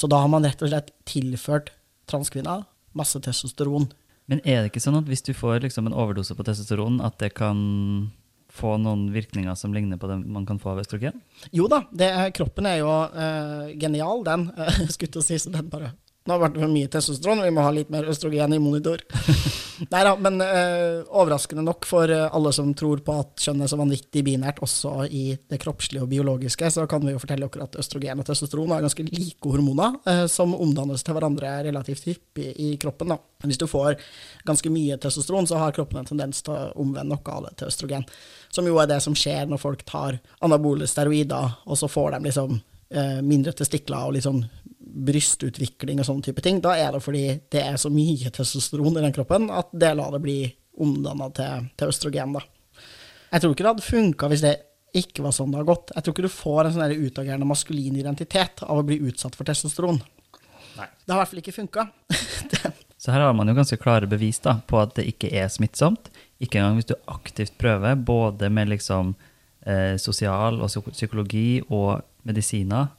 [0.00, 1.72] Så da har man rett og slett tilført
[2.08, 2.64] transkvinner
[2.96, 3.88] masse testosteron.
[4.30, 7.18] Men er det ikke sånn at hvis du får liksom en overdose på testosteron, at
[7.22, 7.58] det kan
[8.50, 11.18] få noen virkninger som ligner på det man kan få av østrogen?
[11.54, 14.50] Jo da, det, kroppen er jo uh, genial, den.
[14.60, 15.94] Uh, skulle til å si, så den bare
[16.28, 19.02] nå har det vært for mye testosteron, vi må ha litt mer østrogen i monitor.
[19.88, 23.70] Nei da, men uh, overraskende nok for uh, alle som tror på at kjønn er
[23.70, 27.68] så vanvittig binært, også i det kroppslige og biologiske, så kan vi jo fortelle dere
[27.68, 32.50] at østrogen og testosteron er ganske like hormoner, uh, som omdannes til hverandre relativt hyppig
[32.60, 33.14] i kroppen.
[33.14, 33.20] da.
[33.48, 33.96] Hvis du får
[34.48, 37.72] ganske mye testosteron, så har kroppen en tendens til å omvende noe av det til
[37.72, 38.04] østrogen.
[38.52, 42.26] Som jo er det som skjer når folk tar anabole steroider, og så får de
[42.26, 42.60] liksom
[43.22, 44.40] mindre testikler og litt sånn
[44.90, 49.04] brystutvikling og sånne type ting, da er det fordi det er så mye testosteron i
[49.04, 50.40] den kroppen at det lar det bli
[50.80, 52.34] omdanna til, til, østrogen.
[52.36, 52.42] da.
[53.30, 54.54] Jeg tror ikke det hadde funka hvis det
[55.00, 55.92] ikke var sånn det har gått.
[55.94, 59.46] Jeg tror ikke du får en sånn utagerende maskulin identitet av å bli utsatt for
[59.46, 60.00] testosteron.
[60.78, 60.88] Nei.
[61.04, 61.86] Det har i hvert fall ikke funka.
[63.00, 66.10] Så her har man jo ganske klare bevis da, på at det ikke er smittsomt.
[66.42, 69.14] Ikke engang hvis du aktivt prøver, både med liksom,
[69.64, 72.90] eh, sosial og psykologi og medisiner.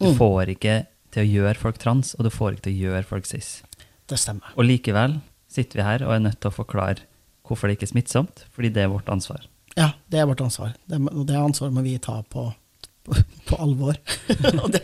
[0.00, 0.16] Du mm.
[0.18, 0.74] får ikke
[1.14, 3.56] til å gjøre folk trans, og du får ikke til å gjøre folk cis.
[4.10, 4.52] Det stemmer.
[4.58, 5.18] Og likevel
[5.50, 7.06] sitter vi her og er nødt til å forklare
[7.44, 9.46] hvorfor det ikke er smittsomt, fordi det er vårt ansvar.
[9.78, 10.74] Ja, det er vårt ansvar.
[10.86, 12.46] Det, og det ansvaret må vi ta på,
[13.06, 13.16] på,
[13.48, 13.98] på alvor.
[14.62, 14.82] og det,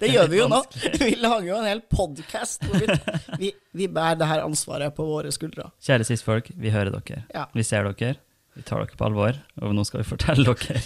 [0.00, 0.60] det gjør vi jo nå.
[1.00, 2.98] Vi lager jo en hel podkast hvor vi,
[3.40, 5.70] vi, vi, bærer det her ansvaret på våre skuldre.
[5.84, 7.24] Kjære cis-folk, vi hører dere.
[7.34, 7.48] Ja.
[7.54, 8.16] Vi ser dere.
[8.54, 10.80] Vi tar dere på alvor, og nå skal vi fortelle dere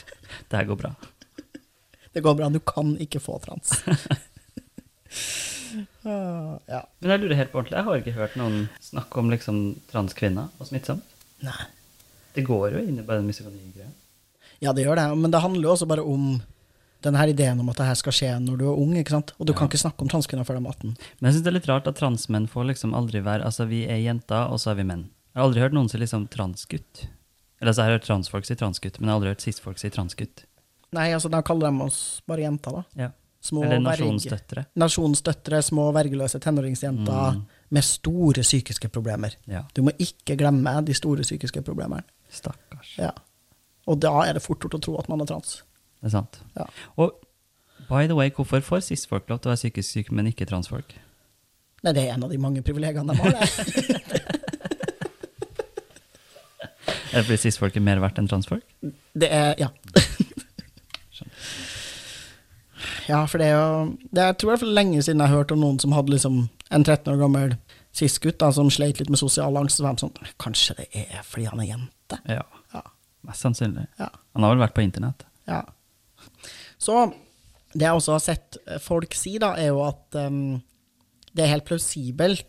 [0.48, 0.94] det her går bra.
[2.18, 3.78] Det går bra, du kan ikke få trans.
[6.02, 6.82] uh, ja.
[6.98, 10.50] Men jeg lurer helt på ordentlig, jeg har ikke hørt noen snakke om liksom transkvinner
[10.58, 11.16] og smittsomt.
[11.46, 11.58] Nei.
[12.34, 13.90] Det går jo inn i bare den misogyni-greia.
[14.58, 16.40] Ja, det gjør det, men det handler jo også bare om
[17.06, 18.96] denne ideen om at det her skal skje når du er ung.
[18.98, 19.30] ikke sant?
[19.38, 19.58] Og du ja.
[19.60, 20.96] kan ikke snakke om transkvinner før de er 18.
[21.20, 23.84] Men jeg syns det er litt rart at transmenn får liksom aldri være Altså, vi
[23.86, 25.06] er jenter, og så er vi menn.
[25.30, 27.06] Jeg har aldri hørt noen si liksom transgutt.
[27.60, 29.90] Eller altså, jeg har hørt transfolk si transgutt, men jeg har aldri hørt cis-folk si
[29.94, 30.44] transgutt.
[30.96, 33.02] Nei, altså da kaller de oss bare jenter, da.
[33.04, 33.10] Ja.
[33.44, 34.64] Små Eller nasjonsdøtre.
[34.80, 37.42] Nasjonsdøtre, små vergeløse tenåringsjenter mm.
[37.76, 39.36] med store psykiske problemer.
[39.46, 39.62] Ja.
[39.76, 42.02] Du må ikke glemme de store psykiske problemene.
[42.34, 42.96] Stakkars.
[42.98, 43.12] Ja.
[43.88, 45.60] Og da er det fort gjort å tro at man er trans.
[46.00, 46.40] Det er sant.
[46.58, 46.66] Ja.
[46.98, 47.14] Og
[47.88, 50.96] by the way, hvorfor får cis-folk lov til å være psykisk syke, men ikke transfolk?
[51.86, 53.42] Nei, det er en av de mange privilegiene de har, det.
[57.12, 58.66] er det fordi cis-folk er mer verdt enn transfolk?
[59.14, 59.70] Det er, ja.
[63.08, 65.40] Ja, for det er jo det er, Jeg tror det er lenge siden jeg har
[65.40, 67.54] hørt om noen som hadde liksom en 13 år gammel
[67.96, 69.78] cis-gutt som sleit litt med sosial angst.
[69.78, 72.20] Så var sånn Kanskje det er fordi han er jente?
[72.28, 72.44] Ja.
[72.74, 72.84] ja.
[73.26, 73.88] Mest sannsynlig.
[74.00, 74.10] Ja.
[74.36, 75.24] Han har vel vært på internett.
[75.48, 75.64] Ja.
[76.78, 77.08] Så
[77.72, 80.58] det jeg også har sett folk si, da, er jo at um,
[81.32, 82.46] det er helt plausibelt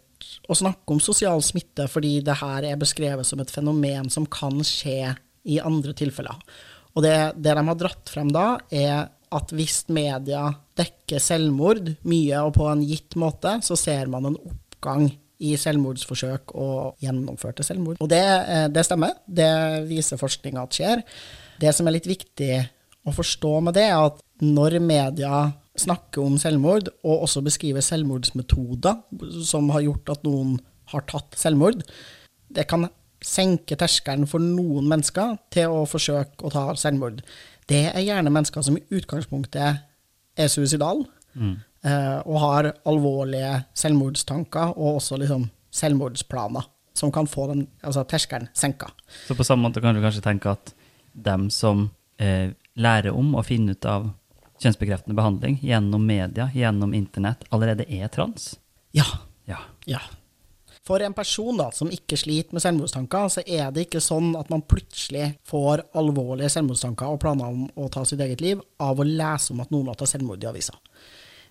[0.52, 4.60] å snakke om sosial smitte fordi det her er beskrevet som et fenomen som kan
[4.66, 5.14] skje
[5.50, 6.40] i andre tilfeller.
[6.98, 10.48] Og det, det de har dratt frem da, er at hvis media
[10.80, 16.54] dekker selvmord mye og på en gitt måte, så ser man en oppgang i selvmordsforsøk
[16.60, 18.02] og gjennomførte selvmord.
[18.04, 19.16] Og det, eh, det stemmer.
[19.26, 21.04] Det viser forskninga at skjer.
[21.60, 22.70] Det som er litt viktig
[23.08, 29.44] å forstå med det, er at når media snakker om selvmord, og også beskriver selvmordsmetoder
[29.48, 30.58] som har gjort at noen
[30.92, 31.84] har tatt selvmord,
[32.52, 32.90] det kan
[33.24, 37.22] senke terskelen for noen mennesker til å forsøke å ta selvmord.
[37.70, 39.80] Det er gjerne mennesker som i utgangspunktet
[40.40, 41.06] er suicidale,
[41.36, 41.60] Mm.
[41.86, 46.66] eh, og har alvorlige selvmordstanker, og også liksom selvmordsplaner,
[46.98, 48.90] som kan få den, altså terskelen senka.
[49.28, 50.74] Så på samme måte kan du kanskje tenke at
[51.14, 54.10] dem som eh, lærer om å finne ut av
[54.60, 58.58] kjønnsbekreftende behandling gjennom media, gjennom internett, allerede er trans?
[58.94, 59.06] Ja,
[59.48, 59.58] Ja.
[59.88, 60.00] Ja.
[60.90, 64.48] For en person da, som ikke sliter med selvmordstanker, så er det ikke sånn at
[64.50, 69.06] man plutselig får alvorlige selvmordstanker og planer om å ta sitt eget liv av å
[69.06, 70.74] lese om at noen har tatt selvmord i avisa.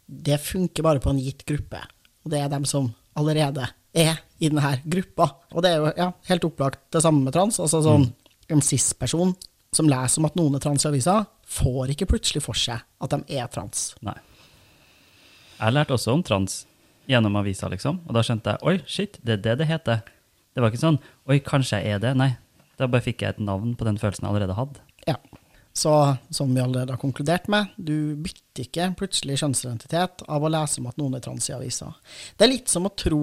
[0.08, 1.84] Det funker bare på en gitt gruppe,
[2.24, 5.28] og det er dem som allerede er i denne gruppa.
[5.54, 7.60] Og det er jo ja, helt opplagt det samme med trans.
[7.62, 8.08] altså sånn,
[8.48, 9.36] En cis-person
[9.76, 13.14] som leser om at noen er trans i avisa, får ikke plutselig for seg at
[13.14, 13.92] de er trans.
[14.02, 14.16] Nei.
[15.60, 16.64] Jeg lærte også om trans
[17.08, 18.02] gjennom avisa, liksom.
[18.06, 20.04] Og da skjønte jeg oi, shit, det er det det heter.
[20.54, 22.14] Det var ikke sånn oi, kanskje jeg er det.
[22.18, 22.32] Nei.
[22.78, 24.82] Da bare fikk jeg et navn på den følelsen jeg allerede hadde.
[25.08, 25.16] Ja.
[25.78, 25.92] Så
[26.34, 30.88] som vi allerede har konkludert med, du bytter ikke plutselig kjønnsidentitet av å lese om
[30.90, 31.92] at noen er trans i avisa.
[32.36, 33.20] Det er litt som å tro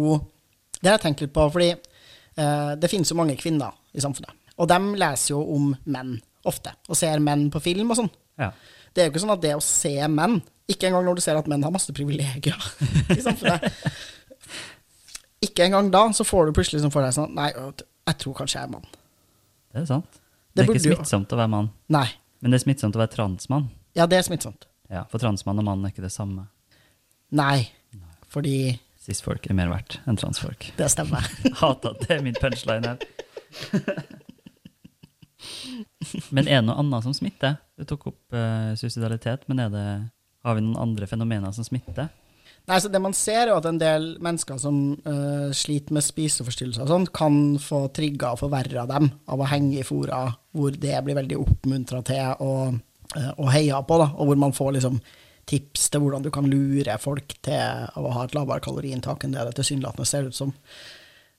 [0.75, 4.35] Det har jeg tenkt litt på, fordi eh, det finnes jo mange kvinner i samfunnet.
[4.59, 8.11] Og de leser jo om menn ofte, og ser menn på film og sånn.
[8.37, 8.51] Ja.
[8.93, 10.37] Det er jo ikke sånn at det å se menn
[10.71, 12.57] Ikke engang når du ser at menn har masse privilegier
[13.15, 13.65] i samfunnet.
[15.45, 18.59] Ikke engang da så får du plutselig sånn for deg sånn Nei, jeg tror kanskje
[18.59, 18.87] jeg er mann.
[19.75, 20.21] Det er sant.
[20.55, 22.07] Det Det, er ikke smittsomt å være mann, Nei.
[22.41, 23.67] men det er smittsomt å være transmann.
[23.97, 24.65] Ja, det er smittsomt.
[24.89, 26.47] Ja, For transmann og mann er ikke det samme.
[27.35, 27.67] Nei.
[28.31, 28.55] Fordi
[29.05, 30.71] Cis-folk er mer verdt enn transfolk.
[30.79, 31.27] det stemmer.
[31.61, 33.03] Hater at det er min punchline her.
[36.35, 37.57] men er det noe annet som smitter?
[37.77, 39.85] Du tok opp uh, suicidalitet, men er det,
[40.45, 42.11] har vi noen andre fenomener som smitter?
[42.65, 46.85] Nei, så Det man ser, er at en del mennesker som uh, sliter med spiseforstyrrelser,
[46.85, 50.97] og sånn, kan få trigga og forverra dem av å henge i fora hvor det
[51.05, 52.79] blir veldig oppmuntra til og,
[53.13, 54.99] uh, og heia på, da, og hvor man får liksom
[55.45, 59.45] tips til hvordan du kan lure folk til å ha et lavere kaloriinntak enn det
[59.51, 60.53] det tilsynelatende ser ut som.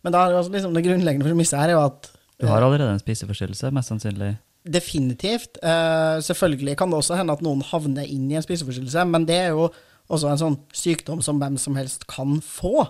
[0.06, 2.92] Men da er altså liksom det grunnleggende premisset her er jo at Du har allerede
[2.92, 4.36] en spiseforstyrrelse, mest sannsynlig.
[4.66, 5.60] Definitivt.
[5.62, 9.38] Uh, selvfølgelig kan det også hende at noen havner inn i en spiseforstyrrelse, men det
[9.44, 9.68] er jo
[10.12, 12.84] også en sånn sykdom som hvem som helst kan få.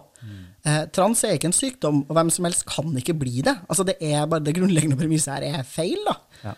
[0.66, 3.54] Eh, trans er ikke en sykdom, og hvem som helst kan ikke bli det.
[3.70, 6.16] Altså Det er bare det grunnleggende premisset her er feil, da.
[6.42, 6.54] Ja.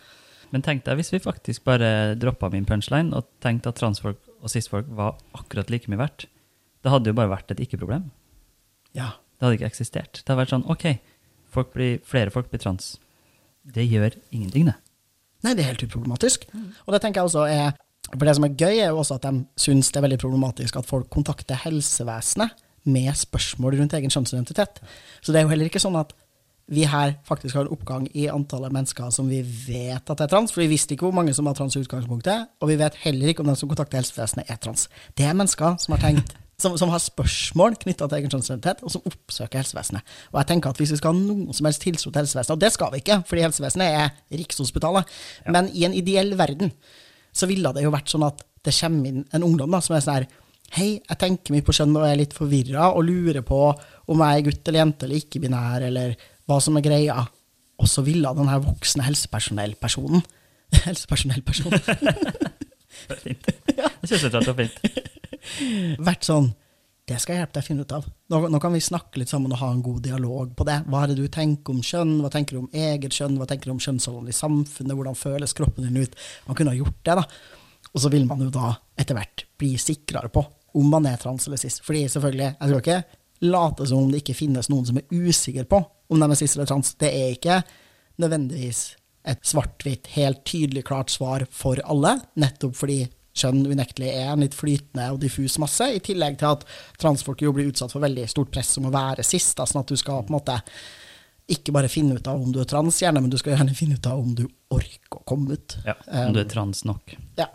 [0.51, 4.51] Men tenk deg hvis vi faktisk bare droppa min punchline og tenkte at transfolk og
[4.51, 6.27] cis-folk var akkurat like mye verdt.
[6.83, 8.09] Det hadde jo bare vært et ikke-problem.
[8.97, 9.13] Ja.
[9.37, 10.23] Det hadde ikke eksistert.
[10.23, 10.87] Det hadde vært sånn OK,
[11.53, 12.97] folk blir, flere folk blir trans.
[13.69, 14.79] Det gjør ingenting, det.
[15.45, 16.49] Nei, det er helt uproblematisk.
[16.87, 17.77] Og det tenker jeg også er
[18.09, 20.79] For det som er gøy, er jo også at de syns det er veldig problematisk
[20.81, 22.55] at folk kontakter helsevesenet
[22.89, 24.81] med spørsmål rundt egen kjønnsidentitet.
[25.21, 26.15] Så det er jo heller ikke sånn at
[26.73, 30.53] vi her faktisk har en oppgang i antallet mennesker som vi vet at er trans,
[30.53, 33.29] for vi visste ikke hvor mange som var trans i utgangspunktet, og vi vet heller
[33.33, 34.89] ikke om de som kontakter helsevesenet, er trans.
[35.17, 38.91] Det er mennesker som har tenkt som, som har spørsmål knytta til egen kjønnsidentitet, og
[38.91, 40.17] som oppsøker helsevesenet.
[40.33, 42.63] Og jeg tenker at Hvis vi skal ha noen som helst tiltro til helsevesenet, og
[42.65, 45.15] det skal vi ikke, fordi helsevesenet er Rikshospitalet,
[45.55, 46.73] men i en ideell verden
[47.33, 50.05] så ville det jo vært sånn at det kommer inn en ungdom da, som er
[50.05, 50.31] sånn her
[50.77, 53.61] Hei, jeg tenker mye på kjønn og er litt forvirra og lurer på
[54.13, 56.13] om jeg er gutt eller jente eller ikke-binær, eller
[56.45, 57.23] hva som er greia.
[57.81, 60.21] Og så ville den her voksne helsepersonellpersonen
[60.91, 61.81] Helsepersonellpersonen
[63.09, 63.49] Det er fint.
[63.79, 65.08] Jeg synes det var fint.
[65.99, 66.51] Vært sånn
[67.09, 68.09] Det skal jeg hjelpe deg å finne ut av.
[68.29, 70.75] Nå, nå kan vi snakke litt sammen og ha en god dialog på det.
[70.93, 72.19] Hva er det du tenker om kjønn?
[72.21, 73.39] Hva tenker du om eget kjønn?
[73.41, 74.93] Hva tenker du om kjønnsrollene i samfunnet?
[74.93, 76.19] Hvordan føles kroppen din ut?
[76.45, 77.25] Man kunne ha gjort det, da.
[77.95, 80.45] Og så vil man jo da etter hvert bli sikrere på
[80.77, 81.81] om man er trans eller cis.
[81.81, 85.69] Fordi selvfølgelig, jeg skal ikke late som om det ikke finnes noen som er usikker
[85.71, 86.95] på om de er cis eller trans.
[87.01, 87.61] Det er ikke
[88.21, 88.83] nødvendigvis
[89.29, 93.03] et svart-hvitt, helt tydelig klart svar for alle, nettopp fordi
[93.39, 96.65] kjønn unektelig er en litt flytende og diffus masse, i tillegg til at
[97.01, 99.93] transfolk jo blir utsatt for veldig stort press om å være sist, da, sånn at
[99.93, 100.59] du skal på en måte
[101.49, 103.97] ikke bare finne ut av om du er trans, gjerne, men du skal gjerne finne
[103.97, 105.79] ut av om du orker å komme ut.
[105.87, 105.97] Ja,
[106.27, 107.15] om du er trans nok.
[107.41, 107.49] Ja.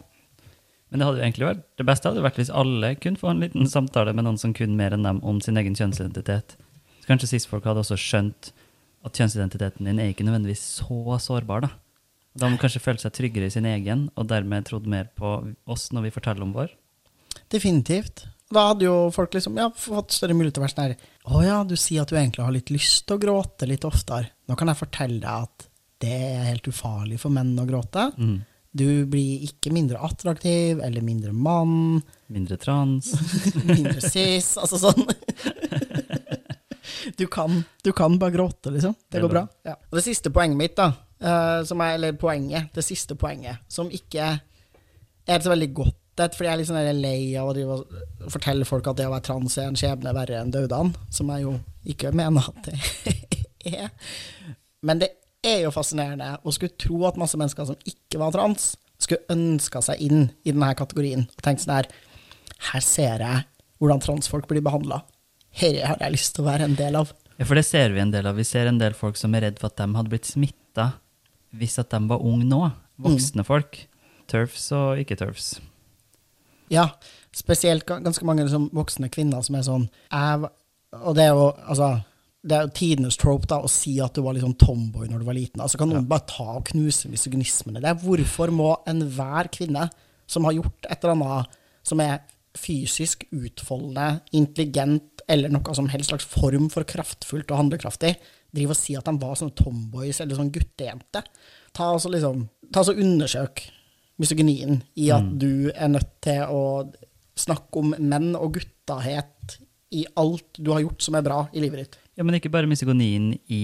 [0.90, 3.44] Men det hadde jo egentlig vært, det beste hadde vært hvis alle kunne få en
[3.44, 6.58] liten samtale med noen som kunne mer enn dem om sin egen kjønnsidentitet.
[7.02, 8.52] Så kanskje cis-folk hadde også skjønt
[9.04, 11.66] at kjønnsidentiteten din er ikke nødvendigvis så sårbar.
[11.66, 11.72] Da
[12.42, 15.36] Man kanskje følte seg tryggere i sin egen, og dermed trodd mer på
[15.70, 16.72] oss når vi forteller om vår.
[17.54, 18.26] Definitivt.
[18.54, 21.44] Da hadde jo folk liksom ja, fått større mulighet til å være sånn her Å
[21.46, 24.34] ja, du sier at du egentlig har litt lyst til å gråte litt oftere.
[24.50, 25.70] Nå kan jeg fortelle deg at
[26.04, 28.10] det er helt ufarlig for menn å gråte.
[28.18, 28.42] Mm.
[28.74, 32.02] Du blir ikke mindre attraktiv eller mindre mann,
[32.34, 33.12] Mindre trans.
[33.70, 35.06] mindre cis, altså sånn.
[37.18, 38.94] Du kan, du kan bare gråte, liksom.
[39.12, 39.42] Det går bra.
[39.68, 39.74] Ja.
[39.92, 40.88] Og det siste poenget mitt, da,
[41.24, 44.26] som er, eller poenget, det siste poenget, som ikke
[45.24, 47.78] er så veldig godt et, fordi jeg er litt sånn lei av å
[48.30, 51.46] fortelle folk at det å være trans er en skjebne verre enn dødene, som jeg
[51.48, 51.56] jo
[51.90, 53.40] ikke mener at det
[53.80, 53.90] er.
[54.86, 55.10] Men det
[55.44, 59.82] er jo fascinerende å skulle tro at masse mennesker som ikke var trans, skulle ønska
[59.84, 61.90] seg inn i denne kategorien og tenkt sånn her
[62.70, 63.42] Her ser jeg
[63.82, 65.02] hvordan transfolk blir behandla.
[65.60, 67.10] Dette har jeg lyst til å være en del av.
[67.36, 68.38] Ja, for det ser vi en del av.
[68.40, 70.94] Vi ser en del folk som er redd for at de hadde blitt smitta
[71.58, 72.62] hvis at de var unge nå.
[73.04, 73.78] Voksne folk.
[74.32, 75.58] Turfs og ikke-turfs.
[76.72, 76.88] Ja,
[77.36, 80.50] spesielt ganske mange liksom, voksne kvinner som er sånn jeg,
[81.04, 81.96] Og det er jo altså
[82.44, 85.22] det er jo tidenes trope da, å si at du var litt sånn tomboy når
[85.22, 85.62] du var liten.
[85.64, 87.80] Altså Kan noen bare ta og knuse misogynismene?
[87.80, 89.88] Det er Hvorfor må enhver kvinne
[90.28, 91.56] som har gjort et eller annet
[91.88, 92.20] som er
[92.60, 98.12] fysisk utfoldende, intelligent eller noe som helst slags form for kraftfullt og handlekraftig,
[98.54, 101.24] drive og si at de var sånne tomboys eller sånn guttejente?
[101.74, 103.66] Ta og liksom, ta og så undersøk
[104.22, 106.64] misogynien i at du er nødt til å
[107.40, 109.58] snakke om menn og guttahet
[109.94, 111.98] i alt du har gjort som er bra i livet ditt.
[112.18, 113.64] Ja, men ikke bare misogonien i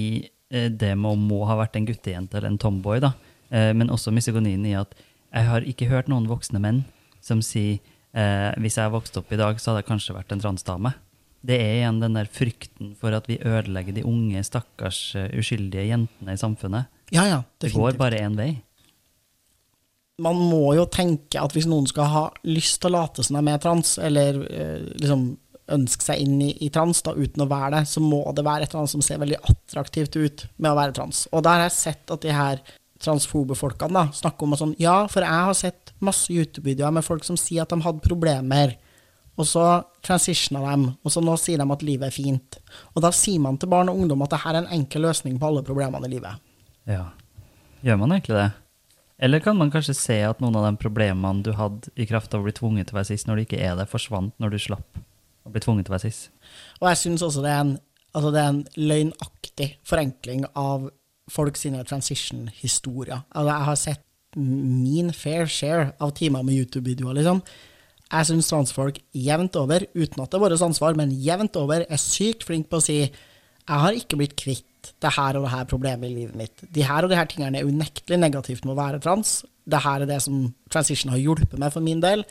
[0.49, 3.13] eh, det med å må ha vært en guttejente eller en tomboy, da,
[3.49, 4.93] eh, men også misogonien i at
[5.29, 6.83] jeg har ikke hørt noen voksne menn
[7.25, 7.77] som sier
[8.17, 10.93] eh, hvis jeg vokste opp i dag, så hadde jeg kanskje vært en transdame.
[11.45, 15.87] Det er igjen den der frykten for at vi ødelegger de unge, stakkars eh, uskyldige
[15.87, 16.89] jentene i samfunnet.
[17.15, 18.51] Ja, ja, Det går bare én vei.
[20.19, 23.53] Man må jo tenke at hvis noen skal ha lyst til å late som de
[23.53, 25.29] er trans, eller eh, liksom
[25.69, 28.65] ønske seg inn i, i trans da, uten å være det, så må det være
[28.65, 31.23] et eller annet som ser veldig attraktivt ut med å være trans.
[31.31, 32.61] Og der har jeg sett at de her
[32.99, 37.05] transfobe folkene da, snakker om at sånn, ja, for jeg har sett masse YouTube-videoer med
[37.05, 38.75] folk som sier at de hadde problemer,
[39.39, 39.65] og så
[40.03, 42.57] transitiona dem, og så nå sier de at livet er fint.
[42.91, 45.37] Og da sier man til barn og ungdom at det her er en enkel løsning
[45.39, 46.41] på alle problemene i livet.
[46.89, 47.05] Ja.
[47.85, 48.49] Gjør man egentlig det?
[49.19, 52.43] Eller kan man kanskje se at noen av de problemene du hadde i kraft av
[52.43, 54.59] å bli tvunget til å være sist når det ikke er det, forsvant når du
[54.63, 54.99] slapp
[55.47, 56.29] å bli tvunget til å være sist?
[56.79, 57.73] Og jeg syns også det er, en,
[58.15, 60.87] altså det er en løgnaktig forenkling av
[61.29, 63.25] folk sine transition-historier.
[63.31, 64.05] Altså jeg har sett
[64.39, 67.43] min fair share av timer med YouTube-videoer, liksom.
[68.09, 72.01] Jeg syns transfolk jevnt over, uten at det er vårt ansvar, men jevnt over er
[72.01, 72.99] sykt flinke på å si
[73.69, 74.65] jeg har ikke blitt kvitt
[75.03, 76.63] det her og det her problemet i livet mitt.
[76.73, 79.43] De her og de her tingene er unektelig negativt med å være trans.
[79.69, 82.23] Det her er det som transition har hjulpet meg for min del.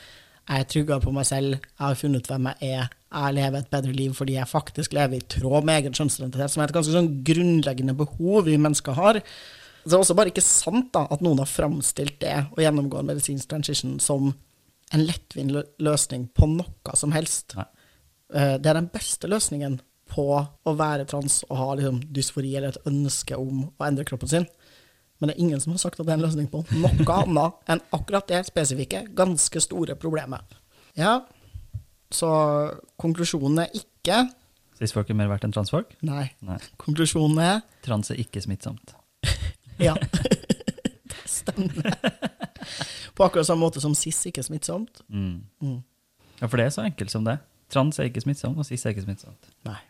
[0.49, 3.71] Jeg er tryggere på meg selv, jeg har funnet hvem jeg er, jeg lever et
[3.73, 6.95] bedre liv fordi jeg faktisk lever i tråd med egen kjønnsidentitet, som er et ganske
[6.97, 9.21] sånn grunnleggende behov vi mennesker har.
[9.21, 13.13] Det er også bare ikke sant da, at noen har framstilt det å gjennomgå en
[13.13, 14.33] medisinsk transition som
[14.95, 17.55] en lettvint løsning på noe som helst.
[17.59, 17.67] Nei.
[18.35, 20.25] Eh, Det er den beste løsningen på
[20.65, 24.47] å være trans og ha liksom dysfori eller et ønske om å endre kroppen sin.
[25.21, 27.69] Men det er ingen som har sagt at det er en løsning på noe annet
[27.75, 30.57] enn akkurat det spesifikke, ganske store problemet.
[30.97, 31.21] Ja,
[32.15, 32.29] så
[32.97, 34.29] konklusjonen er ikke
[34.79, 35.91] Cis-folk er mer verdt enn transfolk?
[36.07, 36.29] Nei.
[36.47, 36.57] Nei.
[36.79, 38.95] Konklusjonen er Trans er ikke smittsomt.
[39.83, 39.97] ja.
[41.11, 41.97] det stemmer.
[43.19, 45.01] På akkurat samme måte som cis ikke er smittsomt.
[45.11, 45.41] Mm.
[45.59, 45.79] Mm.
[46.39, 47.41] Ja, for det er så enkelt som det.
[47.69, 49.49] Trans er ikke smittsomt, og cis er ikke smittsomt.
[49.67, 49.81] Nei.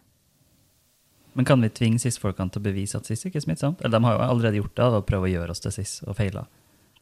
[1.37, 3.83] Men kan vi tvinge cis-folkene til å bevise at cis ikke er smittsomt?
[3.85, 5.93] Eller de har jo allerede gjort det, ved å prøve å gjøre oss til cis,
[6.09, 6.47] og feila.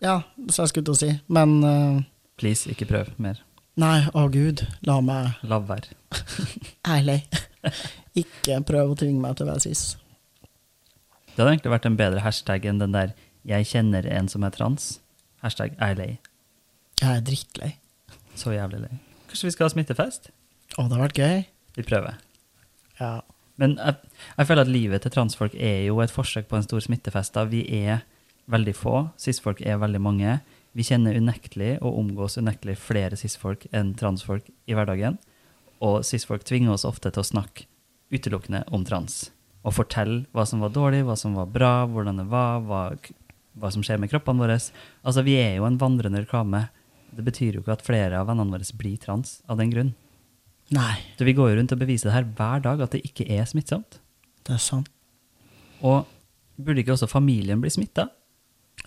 [0.03, 0.19] Ja,
[0.51, 1.13] så jeg skulle til å si.
[1.33, 2.03] Men uh...
[2.37, 3.39] Please, ikke prøv mer.
[3.81, 5.95] nei, å gud, la meg La være.
[6.97, 7.23] ærlig.
[8.25, 9.87] ikke prøv å tvinge meg til å være cis.
[11.33, 13.15] Det hadde egentlig vært en bedre hashtag enn den der
[13.47, 14.99] 'jeg kjenner en som er trans'.
[15.43, 16.19] Hashtag 'jeg er lei'.
[17.01, 17.77] Jeg er drittlei.
[18.35, 18.99] Så jævlig lei.
[19.29, 20.31] Kanskje vi skal ha smittefest?
[20.79, 21.45] Å, det har vært gøy.
[21.77, 22.19] Vi prøver.
[23.01, 23.21] Ja.
[23.57, 23.97] Men jeg,
[24.39, 27.35] jeg føler at livet til transfolk er jo et forsøk på en stor smittefest.
[27.35, 27.45] da.
[27.45, 28.05] Vi er
[28.47, 30.41] veldig få, cisfolk er veldig mange.
[30.77, 35.17] Vi kjenner unektelig og omgås unektelig flere cisfolk enn transfolk i hverdagen.
[35.81, 37.67] Og cisfolk tvinger oss ofte til å snakke
[38.13, 39.31] utelukkende om trans.
[39.67, 42.83] Og fortelle hva som var dårlig, hva som var bra, hvordan det var, hva,
[43.57, 44.57] hva som skjer med kroppene våre.
[45.03, 46.67] Altså, vi er jo en vandrende reklame.
[47.17, 49.95] Det betyr jo ikke at flere av vennene våre blir trans av den grunn.
[50.75, 53.29] Nei, Så vi går jo rundt og beviser det her hver dag, at det ikke
[53.31, 54.01] er smittsomt.
[54.47, 54.91] det er sant.
[55.83, 56.07] Og
[56.57, 58.09] burde ikke også familien bli smitta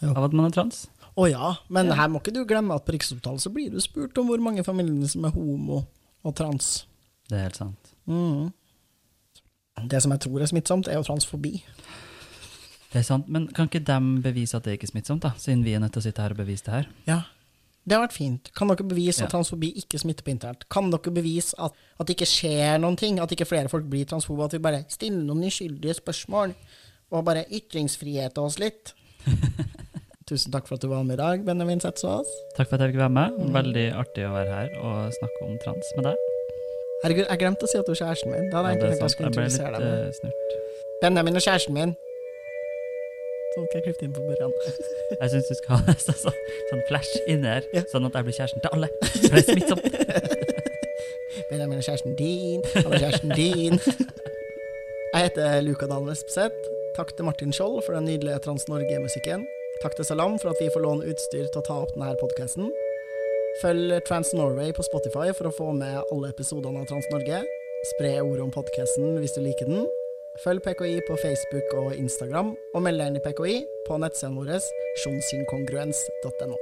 [0.01, 0.87] av at man er trans?
[1.19, 4.17] Å ja, men her må ikke du glemme at på Riksopptalet så blir du spurt
[4.17, 5.81] om hvor mange familier som er homo
[6.23, 6.85] og trans.
[7.29, 7.91] Det er helt sant.
[8.09, 8.51] Mm.
[9.89, 11.59] Det som jeg tror er smittsomt, er jo transfobi.
[12.89, 15.35] Det er sant, men kan ikke dem bevise at det ikke er smittsomt, da?
[15.37, 16.87] Siden vi er nødt til å sitte her og bevise det her?
[17.09, 17.19] Ja,
[17.89, 18.49] det har vært fint.
[18.57, 20.65] Kan dere bevise at transfobi ikke smitter på internett?
[20.69, 23.17] Kan dere bevise at, at det ikke skjer noen ting?
[23.23, 24.45] At ikke flere folk blir transfobe?
[24.45, 26.53] At vi bare stiller noen uskyldige spørsmål?
[27.09, 28.91] Og bare ytringsfrihet oss litt?
[30.29, 32.29] Tusen takk for at du var med i dag, Benjamin Setsås.
[32.57, 33.39] Takk for at jeg fikk være med.
[33.55, 36.27] Veldig artig å være her og snakke om trans med deg.
[36.99, 38.45] Herregud, jeg glemte å si at du er kjæresten min.
[38.51, 40.29] Det hadde jeg egentlig tenkt jeg skulle introdusere deg med.
[40.29, 41.01] eh.
[41.01, 41.95] Benjamin og kjæresten min.
[43.55, 44.51] Sånn skal jeg klippe inn på børjan.
[45.15, 46.33] Jeg syns du skal ha så, så,
[46.69, 47.81] sånn flash inni her, Ja.
[47.89, 48.89] sånn at jeg blir kjæresten til alle.
[49.09, 49.85] For det er smittsomt.
[51.49, 53.79] Benjamin er kjæresten din, han er kjæresten din.
[55.15, 56.69] Jeg heter Luka Dahl Espeseth.
[56.97, 59.47] Takk til Martin Skjold for den nydelige Trans Norge-musikken.
[59.81, 62.69] Takk til Salam for at vi får låne utstyr til å ta opp denne podkasten.
[63.63, 67.41] Følg Trans Norway på Spotify for å få med alle episodene av Trans Norge.
[67.95, 69.87] Spre ordet om podkasten hvis du liker den.
[70.37, 73.57] Følg PKI på Facebook og Instagram, og meld deg inn i PKI
[73.87, 74.55] på nettsiden vår
[75.03, 76.57] sjonsinkongruens.no.